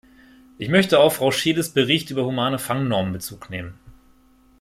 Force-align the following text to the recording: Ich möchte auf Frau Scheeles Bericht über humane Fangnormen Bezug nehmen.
Ich 0.57 0.67
möchte 0.69 0.99
auf 0.99 1.17
Frau 1.17 1.29
Scheeles 1.29 1.69
Bericht 1.75 2.09
über 2.09 2.25
humane 2.25 2.57
Fangnormen 2.57 3.13
Bezug 3.13 3.51
nehmen. 3.51 3.75